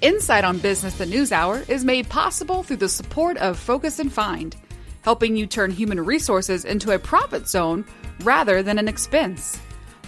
Insight 0.00 0.44
on 0.44 0.58
Business 0.58 0.96
the 0.96 1.06
News 1.06 1.32
Hour 1.32 1.64
is 1.66 1.84
made 1.84 2.08
possible 2.08 2.62
through 2.62 2.76
the 2.76 2.88
support 2.88 3.36
of 3.38 3.58
Focus 3.58 3.98
and 3.98 4.12
Find, 4.12 4.54
helping 5.02 5.34
you 5.34 5.44
turn 5.44 5.72
human 5.72 5.98
resources 5.98 6.64
into 6.64 6.92
a 6.92 7.00
profit 7.00 7.48
zone 7.48 7.84
rather 8.20 8.62
than 8.62 8.78
an 8.78 8.86
expense. 8.86 9.60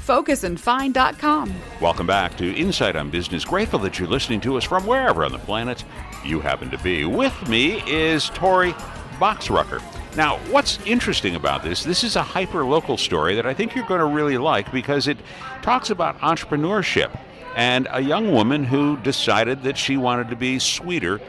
FocusandFind.com. 0.06 1.52
Welcome 1.80 2.06
back 2.06 2.36
to 2.36 2.54
Insight 2.54 2.94
on 2.94 3.10
Business. 3.10 3.44
Grateful 3.44 3.80
that 3.80 3.98
you're 3.98 4.08
listening 4.08 4.40
to 4.42 4.56
us 4.56 4.62
from 4.62 4.86
wherever 4.86 5.24
on 5.24 5.32
the 5.32 5.38
planet 5.38 5.84
you 6.24 6.38
happen 6.38 6.70
to 6.70 6.78
be. 6.78 7.04
With 7.04 7.48
me 7.48 7.82
is 7.90 8.28
Tori 8.30 8.72
Boxrucker. 9.18 9.82
Now, 10.16 10.38
what's 10.50 10.78
interesting 10.86 11.34
about 11.34 11.64
this, 11.64 11.82
this 11.82 12.04
is 12.04 12.14
a 12.14 12.22
hyper 12.22 12.64
local 12.64 12.96
story 12.96 13.34
that 13.34 13.46
I 13.46 13.54
think 13.54 13.74
you're 13.74 13.86
going 13.86 14.00
to 14.00 14.06
really 14.06 14.38
like 14.38 14.70
because 14.70 15.08
it 15.08 15.18
talks 15.62 15.90
about 15.90 16.20
entrepreneurship 16.20 17.18
and 17.54 17.88
a 17.90 18.00
young 18.00 18.30
woman 18.30 18.64
who 18.64 18.96
decided 18.98 19.62
that 19.62 19.76
she 19.76 19.96
wanted 19.96 20.28
to 20.30 20.36
be 20.36 20.58
sweeter 20.58 21.20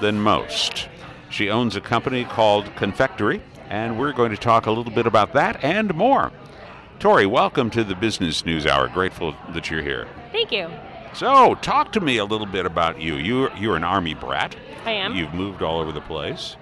than 0.00 0.20
most. 0.20 0.88
She 1.30 1.50
owns 1.50 1.76
a 1.76 1.80
company 1.80 2.24
called 2.24 2.66
ConfectTori, 2.76 3.40
and 3.68 3.98
we're 3.98 4.12
going 4.12 4.30
to 4.30 4.36
talk 4.36 4.66
a 4.66 4.70
little 4.70 4.92
bit 4.92 5.06
about 5.06 5.32
that 5.32 5.62
and 5.64 5.94
more. 5.94 6.32
Tori, 7.00 7.26
welcome 7.26 7.70
to 7.70 7.82
the 7.82 7.94
Business 7.94 8.46
News 8.46 8.66
Hour. 8.66 8.88
Grateful 8.88 9.34
that 9.52 9.70
you're 9.70 9.82
here. 9.82 10.06
Thank 10.32 10.52
you. 10.52 10.70
So, 11.12 11.54
talk 11.56 11.92
to 11.92 12.00
me 12.00 12.18
a 12.18 12.24
little 12.24 12.46
bit 12.46 12.66
about 12.66 13.00
you. 13.00 13.16
You 13.16 13.50
you're 13.56 13.76
an 13.76 13.84
army 13.84 14.14
brat. 14.14 14.56
I 14.84 14.92
am. 14.92 15.14
You've 15.14 15.34
moved 15.34 15.62
all 15.62 15.80
over 15.80 15.92
the 15.92 16.00
place. 16.00 16.56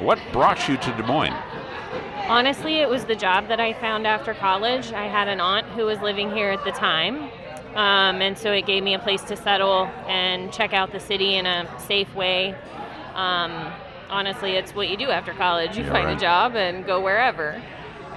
What 0.00 0.18
brought 0.32 0.68
you 0.68 0.76
to 0.76 0.90
Des 0.92 1.02
Moines? 1.02 1.36
Honestly, 2.28 2.76
it 2.76 2.88
was 2.88 3.04
the 3.04 3.14
job 3.14 3.48
that 3.48 3.60
I 3.60 3.72
found 3.74 4.06
after 4.06 4.34
college. 4.34 4.92
I 4.92 5.06
had 5.06 5.28
an 5.28 5.40
aunt 5.40 5.66
who 5.68 5.84
was 5.84 6.00
living 6.00 6.30
here 6.30 6.50
at 6.50 6.64
the 6.64 6.72
time, 6.72 7.30
um, 7.76 8.20
and 8.22 8.36
so 8.36 8.52
it 8.52 8.66
gave 8.66 8.82
me 8.82 8.94
a 8.94 8.98
place 8.98 9.22
to 9.24 9.36
settle 9.36 9.84
and 10.08 10.52
check 10.52 10.72
out 10.72 10.92
the 10.92 11.00
city 11.00 11.36
in 11.36 11.46
a 11.46 11.68
safe 11.78 12.12
way. 12.14 12.54
Um, 13.14 13.72
honestly, 14.10 14.52
it's 14.52 14.74
what 14.74 14.88
you 14.88 14.96
do 14.96 15.10
after 15.10 15.32
college. 15.32 15.76
You 15.76 15.84
Yeah, 15.84 15.92
find 15.92 16.06
right. 16.06 16.16
a 16.16 16.20
job 16.20 16.56
and 16.56 16.84
go 16.84 17.00
wherever. 17.00 17.60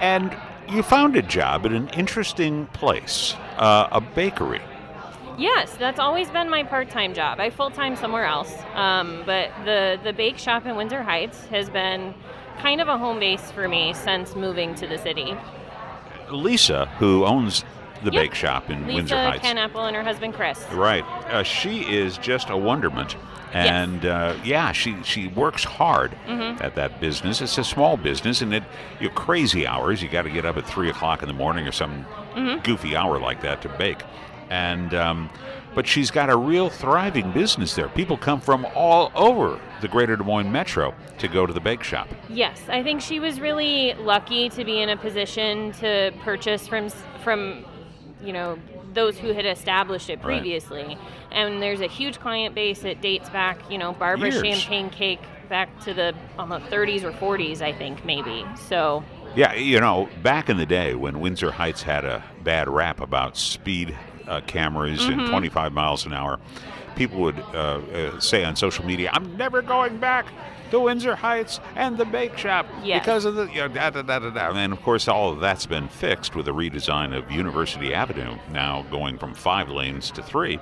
And 0.00 0.36
you 0.68 0.82
found 0.82 1.16
a 1.16 1.22
job 1.22 1.66
at 1.66 1.72
an 1.72 1.88
interesting 1.90 2.66
place, 2.66 3.34
uh, 3.58 3.88
a 3.92 4.00
bakery. 4.00 4.60
Yes, 5.38 5.74
that's 5.78 5.98
always 5.98 6.28
been 6.30 6.50
my 6.50 6.64
part-time 6.64 7.14
job. 7.14 7.40
I 7.40 7.50
full-time 7.50 7.96
somewhere 7.96 8.26
else, 8.26 8.54
um, 8.74 9.22
but 9.24 9.50
the 9.64 9.98
the 10.04 10.12
Bake 10.12 10.36
Shoppe 10.36 10.66
in 10.66 10.76
Windsor 10.76 11.02
Heights 11.02 11.46
has 11.46 11.70
been 11.70 12.14
kind 12.58 12.80
of 12.80 12.88
a 12.88 12.98
home 12.98 13.18
base 13.18 13.50
for 13.50 13.66
me 13.66 13.94
since 13.94 14.36
moving 14.36 14.74
to 14.74 14.86
the 14.86 14.98
city. 14.98 15.34
Lisa, 16.30 16.86
who 16.98 17.24
owns 17.24 17.64
the 18.02 18.10
Yep. 18.12 18.22
Bake 18.22 18.34
Shoppe 18.34 18.70
in 18.70 18.80
Lisa 18.86 18.94
Windsor 18.94 19.16
Heights. 19.16 19.42
Ken 19.42 19.58
Apple 19.58 19.84
and 19.84 19.94
her 19.96 20.02
husband 20.02 20.34
Chris. 20.34 20.64
Right. 20.72 21.04
Uh, 21.30 21.42
she 21.42 21.80
is 21.82 22.16
just 22.18 22.50
a 22.50 22.56
wonderment. 22.56 23.16
And 23.52 24.06
uh, 24.06 24.36
yeah, 24.44 24.70
she, 24.72 24.96
she 25.02 25.26
works 25.28 25.64
hard 25.64 26.12
Mm-hmm. 26.28 26.62
at 26.62 26.76
that 26.76 27.00
business. 27.00 27.40
It's 27.40 27.58
a 27.58 27.64
small 27.64 27.96
business, 27.96 28.42
and 28.42 28.54
it 28.54 28.62
you 29.00 29.10
crazy 29.10 29.66
hours. 29.66 30.00
You 30.02 30.08
got 30.08 30.22
to 30.22 30.30
get 30.30 30.44
up 30.46 30.56
at 30.56 30.64
three 30.66 30.88
o'clock 30.88 31.22
in 31.22 31.28
the 31.28 31.34
morning 31.34 31.66
or 31.66 31.72
some 31.72 32.04
Mm-hmm. 32.36 32.62
goofy 32.62 32.94
hour 32.94 33.18
like 33.18 33.42
that 33.42 33.60
to 33.62 33.68
bake. 33.70 33.98
And 34.50 34.94
um, 34.94 35.30
but 35.74 35.84
she's 35.86 36.10
got 36.12 36.30
a 36.30 36.36
real 36.36 36.70
thriving 36.70 37.32
business 37.32 37.74
there. 37.74 37.88
People 37.88 38.16
come 38.16 38.40
from 38.40 38.64
all 38.74 39.10
over 39.16 39.60
the 39.80 39.88
Greater 39.88 40.16
Des 40.16 40.22
Moines 40.24 40.50
metro 40.50 40.94
to 41.18 41.26
go 41.28 41.44
to 41.46 41.52
the 41.52 41.60
Bake 41.60 41.82
Shoppe. 41.82 42.08
Yes, 42.28 42.60
I 42.68 42.82
think 42.84 43.00
she 43.00 43.18
was 43.18 43.40
really 43.40 43.94
lucky 43.94 44.48
to 44.50 44.64
be 44.64 44.80
in 44.80 44.90
a 44.90 44.96
position 44.96 45.72
to 45.74 46.12
purchase 46.22 46.68
from 46.68 46.88
from 47.24 47.64
you 48.22 48.32
know 48.32 48.58
those 48.92 49.18
who 49.18 49.32
had 49.32 49.46
established 49.46 50.10
it 50.10 50.18
Right. 50.18 50.40
previously. 50.40 50.98
And 51.30 51.62
there's 51.62 51.80
a 51.80 51.86
huge 51.86 52.18
client 52.18 52.54
base 52.54 52.80
that 52.80 53.00
dates 53.00 53.28
back, 53.30 53.58
you 53.70 53.78
know, 53.78 53.92
Barbara 53.92 54.30
Years. 54.30 54.58
Champagne 54.60 54.90
Cake 54.90 55.20
back 55.48 55.68
to 55.84 55.94
the 55.94 56.14
almost 56.38 56.66
30s 56.66 57.04
or 57.04 57.12
40s, 57.12 57.62
I 57.62 57.72
think 57.72 58.04
maybe. 58.04 58.44
So 58.56 59.04
Yeah, 59.36 59.54
you 59.54 59.80
know, 59.80 60.08
back 60.22 60.48
in 60.48 60.56
the 60.56 60.66
day 60.66 60.94
when 60.94 61.20
Windsor 61.20 61.52
Heights 61.52 61.82
had 61.82 62.04
a 62.04 62.22
bad 62.42 62.68
rap 62.68 63.00
about 63.00 63.36
speed 63.36 63.96
uh, 64.26 64.40
cameras 64.46 65.06
and 65.06 65.26
25 65.28 65.72
miles 65.72 66.06
an 66.06 66.12
hour, 66.12 66.38
people 66.96 67.20
would 67.20 67.38
uh, 67.54 67.80
uh, 67.94 68.20
say 68.20 68.44
on 68.44 68.54
social 68.56 68.84
media, 68.84 69.10
"I'm 69.12 69.36
never 69.36 69.62
going 69.62 69.98
back 69.98 70.26
to 70.70 70.80
Windsor 70.80 71.16
Heights 71.16 71.60
and 71.76 71.96
the 71.98 72.04
Bake 72.04 72.36
Shoppe 72.36 72.66
Yes. 72.84 73.00
because 73.00 73.24
of 73.24 73.34
the 73.34 73.46
you 73.46 73.56
know, 73.60 73.68
da 73.68 73.90
da 73.90 74.02
da 74.02 74.18
da 74.18 74.30
da." 74.30 74.50
And 74.52 74.72
of 74.72 74.82
course, 74.82 75.08
all 75.08 75.30
of 75.32 75.40
that's 75.40 75.66
been 75.66 75.88
fixed 75.88 76.34
with 76.36 76.48
a 76.48 76.52
redesign 76.52 77.16
of 77.16 77.30
University 77.30 77.92
Avenue, 77.94 78.36
now 78.52 78.82
going 78.90 79.18
from 79.18 79.34
five 79.34 79.68
lanes 79.68 80.10
to 80.12 80.22
three, 80.22 80.58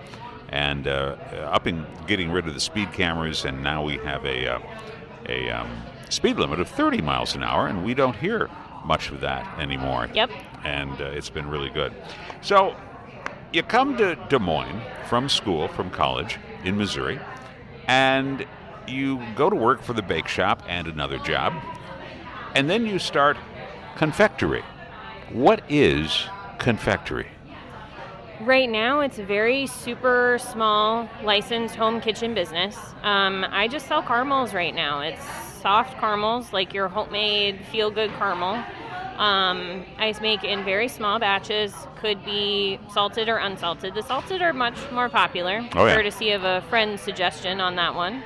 and 0.48 0.86
uh, 0.88 1.16
up 1.50 1.66
in 1.66 1.86
getting 2.06 2.30
rid 2.30 2.47
of 2.47 2.54
the 2.54 2.60
speed 2.60 2.92
cameras, 2.92 3.44
and 3.44 3.62
now 3.62 3.82
we 3.84 3.97
have 3.98 4.24
a 4.24 4.54
uh, 4.54 4.60
a 5.28 5.50
um, 5.50 5.70
speed 6.08 6.38
limit 6.38 6.58
of 6.60 6.68
30 6.68 7.02
miles 7.02 7.34
an 7.34 7.42
hour, 7.42 7.66
and 7.66 7.84
we 7.84 7.92
don't 7.94 8.16
hear 8.16 8.48
much 8.84 9.10
of 9.10 9.20
that 9.20 9.58
anymore. 9.58 10.08
Yep. 10.14 10.30
And 10.64 10.92
uh, 11.00 11.04
it's 11.04 11.28
been 11.30 11.48
really 11.48 11.68
good. 11.70 11.92
So 12.41 12.74
you 13.52 13.62
come 13.62 13.97
to 13.98 14.14
Des 14.28 14.38
Moines 14.38 14.80
from 15.08 15.28
school, 15.28 15.68
from 15.68 15.91
college 15.91 16.38
in 16.64 16.76
Missouri, 16.78 17.20
and 17.86 18.47
you 18.88 19.22
go 19.37 19.49
to 19.50 19.56
work 19.56 19.82
for 19.82 19.93
the 19.93 20.03
Bake 20.03 20.26
Shoppe 20.26 20.62
and 20.69 20.87
another 20.87 21.19
job, 21.19 21.53
and 22.54 22.69
then 22.69 22.87
you 22.87 22.99
start 22.99 23.37
ConfectTori. 23.97 24.62
What 25.32 25.62
is 25.69 26.26
ConfectTori? 26.59 27.27
Right 28.41 28.69
now, 28.69 29.00
it's 29.00 29.19
a 29.19 29.25
very 29.25 29.66
super 29.66 30.38
small 30.41 31.09
licensed 31.25 31.75
home 31.75 32.00
kitchen 32.00 32.34
business. 32.34 32.77
Um, 33.03 33.44
I 33.50 33.66
just 33.66 33.88
sell 33.88 34.00
caramels 34.03 34.54
right 34.54 34.75
now. 34.75 35.00
It's 35.00 35.22
soft 35.60 35.98
caramels, 35.98 36.53
like 36.53 36.72
your 36.72 36.87
homemade 36.88 37.59
feel 37.72 37.91
good 37.91 38.10
caramel. 38.12 38.62
Um, 39.19 39.84
I 39.98 40.15
make 40.22 40.44
in 40.44 40.65
very 40.65 40.87
small 40.87 41.19
batches, 41.19 41.75
could 42.00 42.25
be 42.25 42.78
salted 42.93 43.28
or 43.28 43.38
unsalted. 43.38 43.94
The 43.94 44.03
salted 44.03 44.41
are 44.41 44.53
much 44.53 44.78
more 44.93 45.09
popular, 45.09 45.69
Oh, 45.75 45.87
yeah. 45.87 45.94
courtesy 45.97 46.31
of 46.31 46.44
a 46.44 46.60
friend's 46.71 47.03
suggestion 47.03 47.60
on 47.60 47.75
that 47.75 47.97
one. 47.97 48.22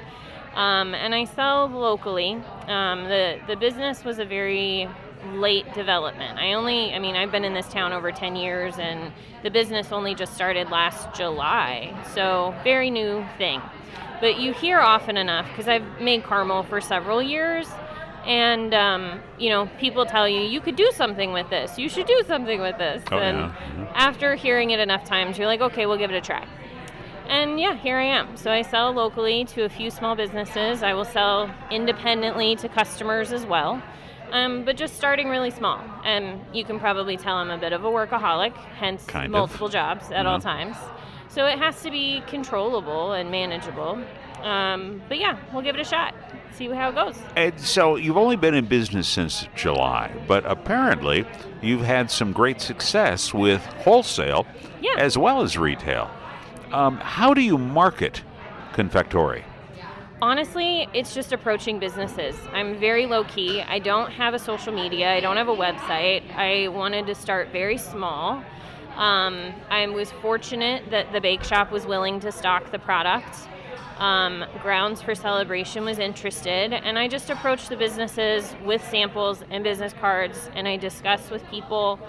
Um, 0.55 0.95
and 0.95 1.15
I 1.15 1.25
sell 1.25 1.67
locally. 1.69 2.35
Um, 2.67 3.05
the 3.05 3.39
the 3.47 3.57
business 3.57 4.05
was 4.05 4.19
a 4.19 4.25
very 4.25 4.89
late 5.35 5.73
development. 5.75 6.39
I 6.39 6.55
only, 6.55 6.93
I 6.93 6.99
mean, 6.99 7.15
I've 7.15 7.31
been 7.31 7.45
in 7.45 7.55
this 7.55 7.69
town 7.69 7.93
over 7.93 8.11
10 8.11 8.35
years, 8.37 8.79
and 8.79 9.13
the 9.43 9.51
business 9.51 9.93
only 9.93 10.15
just 10.15 10.35
started 10.35 10.71
last 10.71 11.15
July, 11.17 11.95
so 12.15 12.55
very 12.65 12.91
new 12.91 13.25
thing. 13.39 13.63
But 14.21 14.39
you 14.39 14.53
hear 14.53 14.81
often 14.81 15.17
enough 15.17 15.49
because 15.49 15.69
I've 15.69 16.01
made 16.01 16.25
caramel 16.25 16.63
for 16.65 16.81
several 16.81 17.23
years. 17.23 17.69
And 18.25 18.73
um, 18.73 19.21
you 19.37 19.51
know, 19.51 19.69
people 19.81 20.07
tell 20.07 20.29
you 20.29 20.43
you 20.43 20.61
could 20.61 20.77
do 20.77 20.93
something 20.95 21.33
with 21.33 21.51
this. 21.51 21.77
You 21.77 21.89
should 21.89 22.07
do 22.07 22.23
something 22.27 22.61
with 22.61 22.79
this. 22.79 23.03
Oh, 23.11 23.19
and 23.19 23.39
yeah. 23.39 23.93
After 23.97 24.37
hearing 24.37 24.71
it 24.71 24.79
enough 24.79 25.05
times, 25.05 25.39
you're 25.39 25.49
like, 25.49 25.61
okay, 25.61 25.87
we'll 25.87 25.99
give 25.99 26.13
it 26.13 26.17
a 26.17 26.21
try. 26.21 26.47
And 27.29 27.59
yeah, 27.59 27.75
here 27.77 27.97
I 27.97 28.05
am. 28.05 28.37
So 28.37 28.51
I 28.51 28.63
sell 28.63 28.93
locally 28.93 29.45
to 29.47 29.63
a 29.65 29.69
few 29.69 29.91
small 29.91 30.15
businesses. 30.15 30.83
I 30.83 30.93
will 30.95 31.05
sell 31.05 31.53
independently 31.71 32.57
to 32.57 32.69
customers 32.69 33.33
as 33.33 33.47
well. 33.47 33.83
Um, 34.33 34.65
but 34.65 34.77
just 34.77 34.97
starting 34.97 35.29
really 35.29 35.51
small. 35.51 35.79
And 36.05 36.41
you 36.55 36.65
can 36.65 36.81
probably 36.81 37.17
tell 37.17 37.37
I'm 37.37 37.51
a 37.51 37.59
bit 37.59 37.73
of 37.73 37.85
a 37.85 37.89
workaholic, 37.89 38.55
hence 38.57 39.05
Kind 39.05 39.27
of. 39.27 39.31
multiple 39.33 39.69
jobs 39.69 40.11
at 40.11 40.27
all 40.27 40.41
times. 40.41 40.77
So 41.29 41.47
it 41.47 41.59
has 41.59 41.81
to 41.83 41.91
be 41.91 42.23
controllable 42.27 43.13
and 43.13 43.31
manageable. 43.31 44.03
Um, 44.43 45.03
but 45.09 45.19
yeah, 45.19 45.39
we'll 45.53 45.63
give 45.63 45.75
it 45.77 45.81
a 45.81 45.85
shot. 45.85 46.15
See 46.55 46.69
how 46.69 46.91
it 46.91 46.95
goes. 46.95 47.19
And 47.37 47.59
so 47.61 47.97
you've 47.97 48.17
only 48.19 48.37
been 48.37 48.55
in 48.55 48.67
business 48.67 49.09
since 49.09 49.47
July, 49.55 50.11
but 50.27 50.45
apparently 50.47 51.25
you've 51.63 51.81
had 51.83 52.11
some 52.11 52.33
great 52.33 52.61
success 52.61 53.33
with 53.33 53.63
wholesale 53.85 54.47
Yeah. 54.81 54.95
as 54.99 55.17
well 55.17 55.43
as 55.43 55.57
retail. 55.57 56.11
Um, 56.73 56.97
how 56.97 57.35
do 57.35 57.43
you 57.43 57.59
market 57.59 58.23
ConfectTori? 58.73 59.45
Honestly, 60.23 60.89
it's 60.95 61.15
just 61.15 61.33
approaching 61.33 61.79
businesses. 61.79 62.35
I'm 62.53 62.79
very 62.79 63.05
low 63.05 63.25
key. 63.25 63.61
I 63.61 63.79
don't 63.79 64.11
have 64.13 64.33
a 64.33 64.39
social 64.39 64.73
media. 64.73 65.13
I 65.13 65.21
don't 65.21 65.37
have 65.37 65.49
a 65.49 65.55
website. 65.55 66.23
I 66.35 66.69
wanted 66.69 67.07
to 67.09 67.15
start 67.15 67.49
very 67.53 67.77
small. 67.77 68.43
Um, 68.97 69.53
I 69.69 69.87
was 69.89 70.13
fortunate 70.23 70.91
that 70.91 71.13
the 71.13 71.21
Bake 71.21 71.43
Shoppe 71.43 71.71
was 71.71 71.87
willing 71.87 72.21
to 72.21 72.33
stock 72.33 72.71
the 72.71 72.79
product. 72.79 73.37
Um, 73.99 74.45
Grounds 74.63 75.03
for 75.03 75.15
Celebration 75.15 75.85
was 75.85 75.99
interested, 75.99 76.73
and 76.73 76.99
I 76.99 77.07
just 77.07 77.29
approached 77.29 77.69
the 77.69 77.77
businesses 77.77 78.55
with 78.65 78.83
samples 78.89 79.45
and 79.51 79.63
business 79.63 79.93
cards, 79.93 80.49
and 80.55 80.67
I 80.67 80.77
discussed 80.77 81.31
with 81.31 81.47
people. 81.49 82.01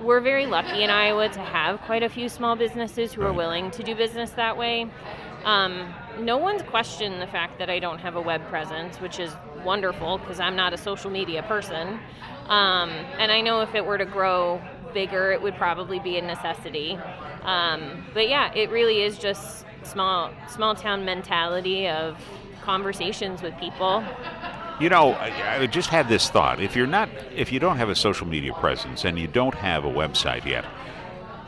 We're 0.00 0.20
very 0.20 0.46
lucky 0.46 0.84
in 0.84 0.90
Iowa 0.90 1.28
to 1.28 1.40
have 1.40 1.80
quite 1.80 2.04
a 2.04 2.08
few 2.08 2.28
small 2.28 2.54
businesses 2.54 3.12
who 3.12 3.22
are 3.22 3.32
willing 3.32 3.72
to 3.72 3.82
do 3.82 3.96
business 3.96 4.30
that 4.32 4.56
way. 4.56 4.86
Um, 5.44 5.92
no 6.20 6.36
one's 6.36 6.62
questioned 6.62 7.20
the 7.20 7.26
fact 7.26 7.58
that 7.58 7.68
I 7.68 7.80
don't 7.80 7.98
have 7.98 8.14
a 8.14 8.20
web 8.20 8.46
presence, 8.46 9.00
which 9.00 9.18
is 9.18 9.32
wonderful 9.64 10.18
because 10.18 10.38
I'm 10.38 10.54
not 10.54 10.72
a 10.72 10.76
social 10.76 11.10
media 11.10 11.42
person. 11.42 11.98
Um, 12.46 12.90
and 12.90 13.32
I 13.32 13.40
know 13.40 13.60
if 13.62 13.74
it 13.74 13.84
were 13.84 13.98
to 13.98 14.04
grow 14.04 14.62
bigger, 14.94 15.32
it 15.32 15.42
would 15.42 15.56
probably 15.56 15.98
be 15.98 16.16
a 16.16 16.22
necessity. 16.22 16.96
Um, 17.42 18.06
but 18.14 18.28
yeah, 18.28 18.54
it 18.54 18.70
really 18.70 19.02
is 19.02 19.18
just 19.18 19.66
small 19.82 20.30
small 20.48 20.76
town 20.76 21.04
mentality 21.04 21.88
of 21.88 22.22
conversations 22.62 23.42
with 23.42 23.56
people. 23.58 24.04
You 24.80 24.88
know, 24.88 25.12
I, 25.12 25.62
I 25.62 25.66
just 25.66 25.88
had 25.88 26.08
this 26.08 26.30
thought. 26.30 26.60
If 26.60 26.76
you're 26.76 26.86
not, 26.86 27.08
if 27.34 27.50
you 27.50 27.58
don't 27.58 27.78
have 27.78 27.88
a 27.88 27.96
social 27.96 28.26
media 28.26 28.52
presence 28.54 29.04
and 29.04 29.18
you 29.18 29.26
don't 29.26 29.54
have 29.54 29.84
a 29.84 29.90
website 29.90 30.44
yet, 30.44 30.64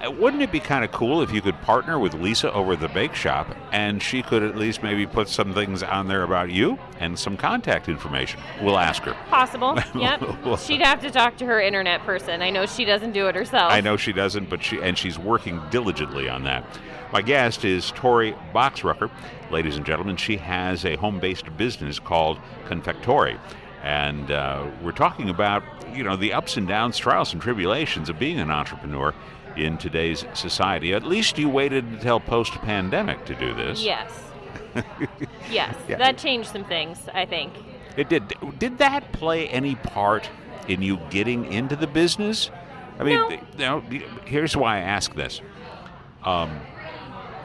wouldn't 0.09 0.43
it 0.43 0.51
be 0.51 0.61
kind 0.61 0.85
of 0.85 0.91
cool 0.93 1.21
if 1.21 1.33
you 1.33 1.43
could 1.43 1.61
partner 1.63 1.99
with 1.99 2.15
Lisa 2.15 2.53
over 2.53 2.75
the 2.75 2.89
Bake 2.89 3.13
Shoppe 3.13 3.55
and 3.71 4.03
she 4.03 4.23
could 4.23 4.43
at 4.43 4.57
least 4.57 4.83
maybe 4.83 5.07
put 5.07 5.29
some 5.29 5.53
things 5.53 5.83
on 5.83 6.09
there 6.09 6.23
about 6.23 6.51
you 6.51 6.79
and 6.99 7.19
some 7.19 7.37
contact 7.37 7.89
information? 7.89 8.41
We'll 8.63 8.79
ask 8.79 9.03
her. 9.03 9.15
Possible. 9.29 9.79
Yep. 10.01 10.59
She'd 10.61 10.81
have 10.81 11.01
to 11.03 11.11
talk 11.11 11.37
to 11.39 11.47
her 11.47 11.61
internet 11.61 12.01
person. 12.03 12.41
I 12.41 12.49
know 12.49 12.65
she 12.65 12.85
doesn't 12.85 13.13
do 13.13 13.27
it 13.27 13.35
herself. 13.35 13.71
I 13.71 13.81
know 13.81 13.97
she 13.97 14.13
doesn't, 14.13 14.49
but 14.49 14.63
she 14.63 14.81
and 14.81 14.97
she's 14.97 15.19
working 15.19 15.61
diligently 15.71 16.29
on 16.29 16.45
that. 16.45 16.65
My 17.13 17.21
guest 17.21 17.65
is 17.65 17.91
Tori 17.91 18.35
Boxrucker. 18.55 19.11
Ladies 19.51 19.77
and 19.77 19.85
gentlemen, 19.85 20.17
she 20.17 20.37
has 20.37 20.85
a 20.85 20.97
home-based 20.97 21.57
business 21.57 21.99
called 21.99 22.39
ConfectTori. 22.67 23.39
And 23.83 24.31
uh, 24.31 24.71
we're 24.83 24.93
talking 24.93 25.29
about, 25.29 25.63
you 25.93 26.05
know, 26.05 26.17
the 26.17 26.33
ups 26.33 26.57
and 26.57 26.69
downs, 26.69 26.97
trials 26.97 27.33
and 27.33 27.43
tribulations 27.43 28.09
of 28.09 28.19
being 28.19 28.39
an 28.39 28.51
entrepreneur 28.51 29.13
in 29.65 29.79
today's 29.79 30.25
society. 30.35 30.93
At 30.95 31.05
least 31.05 31.39
you 31.39 31.49
waited 31.49 31.85
until 31.85 32.21
post 32.21 32.53
pandemic 32.55 33.25
to 33.27 33.35
do 33.35 33.55
this. 33.55 33.83
Yes. 33.83 34.11
yes. 35.51 35.75
Yeah. 35.89 35.97
That 35.99 36.19
changed 36.19 36.51
some 36.51 36.65
things, 36.65 37.09
I 37.13 37.27
think. 37.27 37.53
It 37.97 38.09
did. 38.09 38.33
Did 38.59 38.79
that 38.79 39.13
play 39.13 39.49
any 39.49 39.75
part 39.75 40.31
in 40.69 40.81
you 40.83 40.99
getting 41.11 41.51
into 41.53 41.77
the 41.77 41.87
business? 41.87 42.51
I 42.99 43.05
mean, 43.05 43.17
No. 43.17 43.29
th- 43.29 43.41
you 43.57 43.65
know, 43.65 43.83
here's 44.27 44.57
why 44.57 44.77
I 44.77 44.81
ask 44.81 45.15
this. 45.15 45.41
Um, 46.25 46.61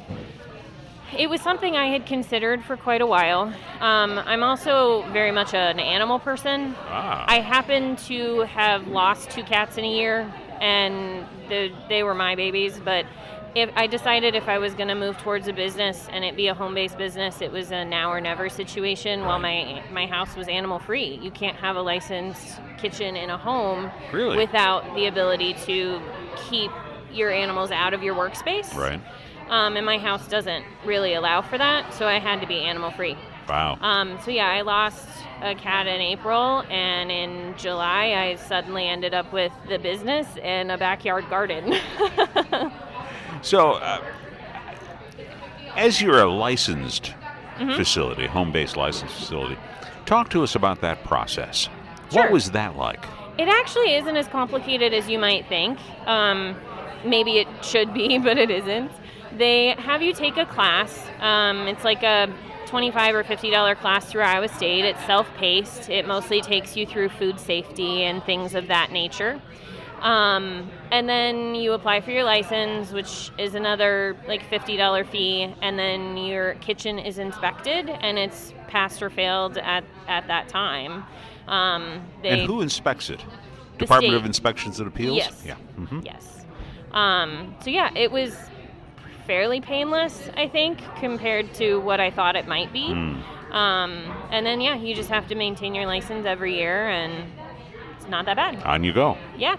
it 1.17 1.29
was 1.29 1.41
something 1.41 1.75
I 1.75 1.87
had 1.87 2.05
considered 2.05 2.63
for 2.63 2.77
quite 2.77 3.01
a 3.01 3.05
while. 3.05 3.53
Um, 3.81 4.17
I'm 4.25 4.43
also 4.43 5.01
very 5.11 5.31
much 5.31 5.53
an 5.53 5.77
animal 5.77 6.19
person. 6.19 6.73
ah, 6.87 7.25
I 7.27 7.41
happen 7.41 7.97
to 8.07 8.41
have 8.43 8.87
lost 8.87 9.29
two 9.29 9.43
cats 9.43 9.77
in 9.77 9.83
a 9.83 9.89
year, 9.89 10.31
and 10.61 11.25
the, 11.49 11.69
they 11.89 12.03
were 12.03 12.15
my 12.15 12.35
babies. 12.35 12.79
But 12.79 13.05
if 13.53 13.69
I 13.75 13.87
decided 13.87 14.33
if 14.35 14.47
I 14.47 14.57
was 14.57 14.73
going 14.73 14.87
to 14.87 14.95
move 14.95 15.17
towards 15.17 15.47
a 15.47 15.53
business 15.53 16.07
and 16.11 16.23
it 16.23 16.35
be 16.37 16.47
a 16.47 16.53
home-based 16.53 16.97
business, 16.97 17.41
it 17.41 17.51
was 17.51 17.71
a 17.71 17.83
now 17.83 18.09
or 18.11 18.21
never 18.21 18.47
situation. 18.49 19.25
While 19.25 19.39
my 19.39 19.83
my 19.91 20.05
house 20.05 20.35
was 20.35 20.47
animal-free, 20.47 21.19
you 21.21 21.31
can't 21.31 21.57
have 21.57 21.75
a 21.75 21.81
licensed 21.81 22.59
kitchen 22.77 23.15
in 23.15 23.29
a 23.29 23.37
home 23.37 23.91
Really? 24.13 24.37
without 24.37 24.95
the 24.95 25.07
ability 25.07 25.53
to 25.65 26.01
keep 26.49 26.71
your 27.11 27.29
animals 27.31 27.71
out 27.71 27.93
of 27.93 28.01
your 28.03 28.15
workspace. 28.15 28.73
right 28.75 29.01
Um, 29.49 29.75
and 29.75 29.85
my 29.85 29.97
house 29.97 30.27
doesn't 30.29 30.63
really 30.85 31.13
allow 31.13 31.41
for 31.41 31.57
that, 31.57 31.93
so 31.93 32.07
I 32.07 32.19
had 32.19 32.39
to 32.41 32.47
be 32.47 32.59
animal-free. 32.61 33.17
wow 33.49 33.77
Um, 33.81 34.17
so 34.23 34.31
yeah, 34.31 34.47
I 34.49 34.61
lost 34.61 35.05
a 35.41 35.55
cat 35.55 35.87
in 35.87 35.99
April, 35.99 36.63
and 36.69 37.11
in 37.11 37.53
July, 37.57 38.13
I 38.15 38.35
suddenly 38.35 38.87
ended 38.87 39.13
up 39.13 39.33
with 39.33 39.51
the 39.67 39.77
business 39.77 40.27
and 40.41 40.71
a 40.71 40.77
backyard 40.77 41.29
garden. 41.29 41.73
So, 43.41 43.73
uh, 43.73 44.03
as 45.75 46.01
you're 46.01 46.19
a 46.19 46.29
licensed 46.31 47.13
Mm-hmm. 47.57 47.75
facility, 47.77 48.25
home 48.25 48.51
based 48.51 48.75
licensed 48.75 49.13
facility, 49.13 49.55
talk 50.07 50.29
to 50.31 50.41
us 50.41 50.55
about 50.55 50.81
that 50.81 51.03
process. 51.03 51.69
Sure. 52.11 52.23
What 52.23 52.31
was 52.31 52.51
that 52.51 52.75
like? 52.75 53.05
it 53.37 53.47
actually 53.47 53.93
isn't 53.95 54.17
as 54.17 54.27
complicated 54.27 54.93
as 54.95 55.07
you 55.07 55.19
might 55.19 55.47
think. 55.47 55.77
Um, 56.07 56.55
maybe 57.05 57.37
it 57.37 57.47
should 57.63 57.93
be, 57.93 58.17
but 58.23 58.37
it 58.39 58.49
isn't. 58.49 58.91
They 59.37 59.75
have 59.77 60.01
you 60.01 60.13
take 60.13 60.37
a 60.37 60.45
class. 60.45 61.05
Um, 61.19 61.67
it's 61.67 61.83
like 61.83 62.01
a 62.01 62.33
25 62.65 63.13
or 63.15 63.23
50 63.23 63.51
dollar 63.51 63.75
class 63.75 64.05
through 64.05 64.21
Iowa 64.23 64.47
State. 64.47 64.83
It's 64.85 65.03
self-paced. 65.05 65.87
It 65.89 66.07
mostly 66.07 66.41
takes 66.41 66.75
you 66.75 66.87
through 66.87 67.09
food 67.09 67.39
safety 67.39 68.03
and 68.03 68.23
things 68.23 68.55
of 68.55 68.67
that 68.69 68.91
nature. 68.91 69.39
Um, 70.01 70.69
and 70.91 71.07
then 71.07 71.53
you 71.53 71.73
apply 71.73 72.01
for 72.01 72.11
your 72.11 72.23
license, 72.23 72.91
which 72.91 73.31
is 73.37 73.53
another 73.55 74.17
like 74.27 74.41
$50 74.49 75.07
fee, 75.07 75.53
and 75.61 75.77
then 75.77 76.17
your 76.17 76.55
kitchen 76.55 76.97
is 76.97 77.19
inspected 77.19 77.89
and 77.89 78.17
it's 78.17 78.53
passed 78.67 79.03
or 79.03 79.09
failed 79.09 79.57
at, 79.57 79.83
at 80.07 80.27
that 80.27 80.49
time. 80.49 81.03
Um, 81.47 82.01
they, 82.23 82.29
and 82.29 82.41
who 82.43 82.61
inspects 82.61 83.09
it? 83.09 83.23
Department 83.77 84.15
of. 84.15 84.25
Inspections 84.25 84.79
and 84.79 84.87
Appeals? 84.87 85.17
Yes. 85.17 85.43
Yeah. 85.45 85.55
hmm 85.55 85.99
Yes. 86.03 86.45
Um, 86.91 87.55
so 87.63 87.69
yeah, 87.69 87.91
it 87.95 88.11
was 88.11 88.35
fairly 89.27 89.61
painless, 89.61 90.29
I 90.35 90.47
think, 90.47 90.79
compared 90.97 91.53
to 91.55 91.79
what 91.79 91.99
I 91.99 92.11
thought 92.11 92.35
it 92.35 92.47
might 92.47 92.73
be. 92.73 92.87
Hmm. 92.87 93.21
Um, 93.53 93.91
and 94.31 94.45
then 94.45 94.61
yeah, 94.61 94.75
you 94.75 94.95
just 94.95 95.09
have 95.09 95.27
to 95.27 95.35
maintain 95.35 95.75
your 95.75 95.85
license 95.85 96.25
every 96.25 96.55
year, 96.55 96.89
and 96.89 97.31
it's 97.97 98.07
not 98.07 98.25
that 98.25 98.35
bad. 98.35 98.63
On 98.63 98.83
you 98.83 98.93
go. 98.93 99.17
Yeah. 99.37 99.57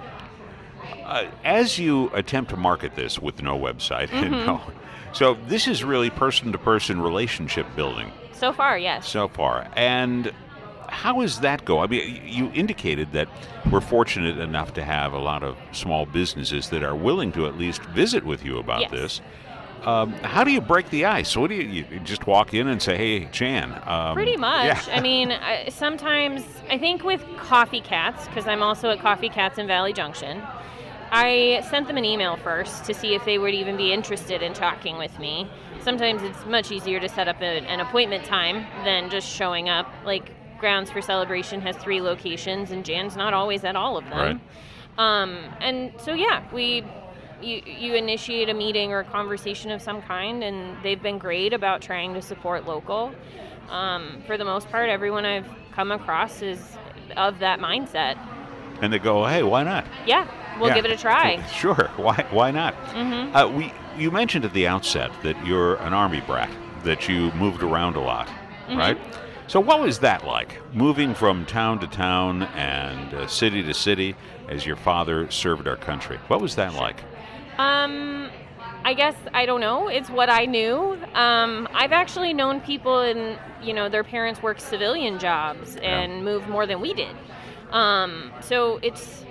Uh, 1.05 1.27
as 1.45 1.79
you 1.79 2.11
attempt 2.15 2.51
to 2.51 2.57
market 2.57 2.95
this 2.97 3.19
with 3.19 3.43
no 3.43 3.59
website, 3.59 4.09
Mm-hmm. 4.13 4.25
and 4.35 4.47
no, 4.47 4.61
so 5.13 5.35
this 5.47 5.67
is 5.69 5.85
really 5.85 6.11
person 6.11 6.53
to 6.53 6.59
person 6.59 7.01
relationship 7.01 7.67
building 7.77 8.11
So 8.33 8.53
far, 8.53 8.79
yes. 8.79 9.09
so 9.09 9.29
far. 9.29 9.67
And 9.77 10.33
how 10.89 11.21
does 11.21 11.41
that 11.41 11.65
go? 11.65 11.81
I 11.81 11.87
mean, 11.87 12.21
you 12.27 12.51
indicated 12.55 13.13
that 13.13 13.29
we're 13.71 13.81
fortunate 13.81 14.39
enough 14.39 14.75
to 14.75 14.85
have 14.85 15.13
a 15.15 15.19
lot 15.19 15.43
of 15.43 15.57
small 15.73 16.05
businesses 16.07 16.69
that 16.71 16.83
are 16.83 16.95
willing 16.95 17.33
to 17.33 17.47
at 17.47 17.57
least 17.57 17.83
visit 17.87 18.25
with 18.25 18.45
you 18.45 18.59
about 18.59 18.81
Yes. 18.83 18.91
this. 18.91 19.21
Um, 19.85 20.13
how 20.23 20.45
do 20.45 20.53
you 20.53 20.61
break 20.61 20.89
the 20.91 21.07
ice? 21.07 21.37
What 21.37 21.49
do 21.49 21.57
you, 21.57 21.85
you 21.91 22.01
just 22.01 22.27
walk 22.27 22.55
in 22.55 22.69
and 22.69 22.81
say, 22.81 22.97
"Hey, 22.97 23.27
Chan"? 23.27 23.83
Um, 23.85 24.15
Pretty 24.15 24.37
much. 24.37 24.87
Yeah. 24.87 24.97
I 24.97 25.01
mean, 25.01 25.33
I, 25.33 25.69
sometimes 25.71 26.45
I 26.71 26.79
think 26.79 27.03
with 27.03 27.25
Coffee 27.37 27.81
Cats, 27.81 28.29
because 28.29 28.47
I'm 28.47 28.63
also 28.63 28.91
at 28.91 29.01
Coffee 29.01 29.29
Cats 29.29 29.59
in 29.59 29.67
Valley 29.67 29.93
Junction, 29.93 30.41
I 31.11 31.67
sent 31.69 31.89
them 31.89 31.97
an 31.97 32.05
email 32.05 32.37
first 32.37 32.85
to 32.85 32.95
see 32.95 33.15
if 33.15 33.25
they 33.25 33.39
would 33.39 33.55
even 33.55 33.77
be 33.77 33.93
interested 33.93 34.41
in 34.41 34.55
talking 34.55 34.99
with 34.99 35.19
me. 35.19 35.51
Sometimes 35.81 36.23
it's 36.23 36.47
much 36.47 36.71
easier 36.71 37.01
to 37.01 37.09
set 37.09 37.27
up 37.27 37.41
a, 37.43 37.59
an 37.67 37.81
appointment 37.81 38.25
time 38.25 38.65
than 38.85 39.11
just 39.11 39.29
showing 39.29 39.69
up. 39.69 39.93
Like 40.05 40.31
Grounds 40.61 40.93
for 40.93 41.03
Celebration 41.03 41.61
has 41.61 41.77
three 41.77 42.01
locations, 42.01 42.71
and 42.71 42.85
Jan's 42.85 43.17
not 43.17 43.35
always 43.35 43.65
at 43.65 43.75
all 43.75 43.97
of 43.97 44.05
them. 44.05 44.41
Um, 44.97 45.39
and 45.61 45.93
so 45.99 46.13
yeah, 46.15 46.45
we 46.53 46.85
you 47.43 47.63
you 47.67 47.95
initiate 47.95 48.49
a 48.49 48.55
meeting 48.55 48.93
or 48.93 49.01
a 49.01 49.05
conversation 49.05 49.71
of 49.71 49.83
some 49.83 50.03
kind, 50.03 50.43
and 50.45 50.77
they've 50.83 51.03
been 51.03 51.19
great 51.19 51.53
about 51.53 51.81
trying 51.83 52.15
to 52.15 52.23
support 52.23 52.67
local. 52.67 53.13
Um, 53.71 54.23
for 54.27 54.37
the 54.37 54.45
most 54.45 54.69
part, 54.71 54.89
everyone 54.91 55.25
I've 55.25 55.49
come 55.73 55.91
across 55.91 56.43
is 56.43 56.77
of 57.17 57.39
that 57.41 57.59
mindset. 57.61 58.17
and 58.81 58.93
they 58.93 58.99
go, 58.99 59.25
"Hey, 59.27 59.43
why 59.43 59.63
not?" 59.63 59.85
Yeah, 60.07 60.27
we'll 60.59 60.69
Yeah. 60.69 60.75
give 60.75 60.85
it 60.87 60.91
a 60.93 60.97
try. 60.97 61.43
Sure. 61.53 61.91
Why? 61.97 62.25
Why 62.31 62.51
not? 62.51 62.75
hmm 62.93 63.35
Uh, 63.37 63.47
we 63.49 63.73
you 63.99 64.11
mentioned 64.11 64.45
at 64.45 64.53
the 64.55 64.67
outset 64.67 65.11
that 65.23 65.37
you're 65.47 65.77
an 65.77 65.93
army 65.93 66.21
brat, 66.27 66.51
that 66.85 67.09
you 67.09 67.31
moved 67.33 67.63
around 67.63 67.97
a 67.97 68.01
lot, 68.01 68.27
Mm-hmm. 68.69 68.79
right? 68.79 68.99
So 69.49 69.61
what 69.61 69.81
was 69.81 69.99
that 69.99 70.27
like, 70.27 70.59
moving 70.73 71.15
from 71.15 71.45
town 71.45 71.79
to 71.81 71.87
town 71.87 72.45
and 72.57 73.13
uh, 73.13 73.27
city 73.27 73.63
to 73.63 73.75
city 73.75 74.15
as 74.49 74.65
your 74.65 74.77
father 74.77 75.31
served 75.31 75.69
our 75.69 75.77
country? 75.77 76.19
What 76.29 76.41
was 76.41 76.55
that 76.57 76.73
like? 76.75 77.03
Um, 77.59 78.31
I 78.85 78.95
guess 78.95 79.15
I 79.33 79.47
don't 79.47 79.61
know. 79.61 79.89
It's 79.89 80.11
what 80.11 80.29
I 80.29 80.47
knew. 80.47 80.99
Um, 81.15 81.69
I've 81.73 81.93
actually 81.93 82.33
known 82.33 82.61
people 82.61 83.01
in 83.01 83.39
you 83.63 83.73
know 83.75 83.89
their 83.89 84.05
parents 84.05 84.43
worked 84.43 84.61
civilian 84.61 85.19
jobs 85.19 85.77
Yeah. 85.77 86.01
and 86.01 86.25
moved 86.25 86.49
more 86.49 86.67
than 86.67 86.81
we 86.81 86.93
did. 86.95 87.15
Um, 87.71 88.33
so 88.41 88.79
it's 88.83 89.25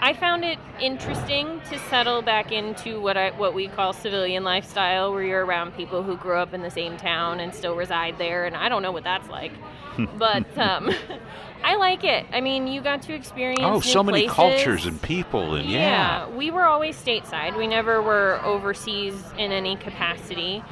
I 0.00 0.12
found 0.12 0.44
it 0.44 0.58
interesting 0.80 1.60
to 1.70 1.78
settle 1.90 2.22
back 2.22 2.52
into 2.52 3.00
what 3.00 3.16
I 3.16 3.30
what 3.30 3.54
we 3.54 3.68
call 3.68 3.92
civilian 3.92 4.44
lifestyle, 4.44 5.12
where 5.12 5.22
you're 5.22 5.44
around 5.44 5.76
people 5.76 6.02
who 6.02 6.16
grew 6.16 6.36
up 6.36 6.54
in 6.54 6.62
the 6.62 6.70
same 6.70 6.96
town 6.96 7.40
and 7.40 7.54
still 7.54 7.74
reside 7.74 8.18
there, 8.18 8.46
and 8.46 8.56
I 8.56 8.68
don't 8.68 8.82
know 8.82 8.92
what 8.92 9.04
that's 9.04 9.28
like, 9.28 9.52
but 10.16 10.56
um, 10.56 10.90
I 11.64 11.76
like 11.76 12.04
it. 12.04 12.26
I 12.32 12.40
mean, 12.40 12.66
you 12.66 12.80
got 12.80 13.02
to 13.02 13.14
experience. 13.14 13.60
Oh, 13.62 13.80
so 13.80 14.02
many 14.02 14.28
places. 14.28 14.34
cultures 14.34 14.86
and 14.86 15.00
people, 15.02 15.56
and 15.56 15.68
yeah. 15.68 16.28
we 16.28 16.50
were 16.50 16.64
always 16.64 16.96
stateside. 16.96 17.56
We 17.56 17.66
never 17.66 18.00
were 18.00 18.40
overseas 18.44 19.14
in 19.36 19.52
any 19.52 19.76
capacity. 19.76 20.62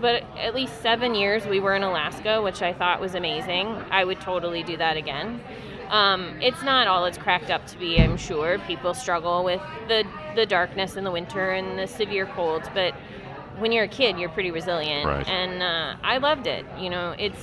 But 0.00 0.24
at 0.36 0.54
least 0.54 0.82
seven 0.82 1.14
years 1.14 1.46
we 1.46 1.60
were 1.60 1.74
in 1.74 1.84
Alaska, 1.84 2.42
which 2.42 2.62
I 2.62 2.72
thought 2.72 3.00
was 3.00 3.14
amazing. 3.14 3.68
I 3.90 4.04
would 4.04 4.20
totally 4.20 4.64
do 4.64 4.76
that 4.76 4.96
again. 4.96 5.40
Um, 5.94 6.40
it's 6.42 6.60
not 6.64 6.88
all 6.88 7.04
it's 7.04 7.16
cracked 7.16 7.50
up 7.50 7.68
to 7.68 7.78
be, 7.78 8.00
I'm 8.00 8.16
sure. 8.16 8.58
People 8.66 8.94
struggle 8.94 9.44
with 9.44 9.60
the, 9.86 10.04
the 10.34 10.44
darkness 10.44 10.96
in 10.96 11.04
the 11.04 11.12
winter 11.12 11.52
and 11.52 11.78
the 11.78 11.86
severe 11.86 12.26
colds, 12.26 12.66
but 12.74 12.94
when 13.58 13.70
you're 13.70 13.84
a 13.84 13.88
kid, 13.88 14.18
you're 14.18 14.28
pretty 14.28 14.50
resilient. 14.50 15.06
Right. 15.06 15.28
And 15.28 15.62
uh, 15.62 15.94
I 16.02 16.18
loved 16.18 16.48
it. 16.48 16.66
You 16.76 16.90
know, 16.90 17.14
it's 17.16 17.38